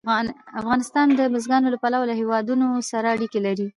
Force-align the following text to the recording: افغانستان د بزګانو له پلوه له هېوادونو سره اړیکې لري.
افغانستان 0.61 1.07
د 1.19 1.21
بزګانو 1.33 1.67
له 1.73 1.77
پلوه 1.83 2.05
له 2.09 2.15
هېوادونو 2.21 2.67
سره 2.91 3.07
اړیکې 3.15 3.39
لري. 3.47 3.67